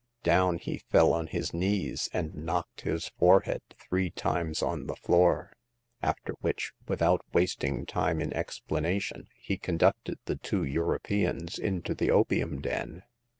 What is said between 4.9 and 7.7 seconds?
floor; after which, without wast